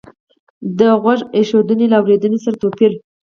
د 0.77 0.79
غوږ 1.01 1.19
ایښودنې 1.35 1.85
له 1.91 1.95
اورېدنې 1.99 2.39
سره 2.43 2.55
توپیر 2.61 2.91